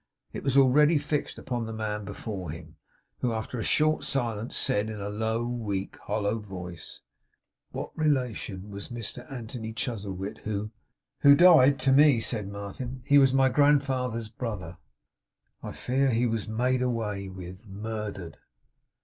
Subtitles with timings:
[0.33, 2.75] It was already fixed upon the man before him,
[3.19, 7.01] who, after a short silence said, in a low, weak, hollow voice:
[7.69, 10.71] 'What relation was Mr Anthony Chuzzlewit, who
[11.21, 13.03] ''Who died to me?' said Martin.
[13.05, 14.77] 'He was my grandfather's brother.'
[15.61, 17.67] 'I fear he was made away with.
[17.67, 18.37] Murdered!